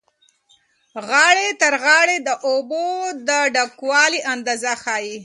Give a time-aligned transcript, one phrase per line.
[1.07, 2.85] غاړې تر غاړې د اوبو
[3.27, 5.15] د ډکوالي اندازه ښیي.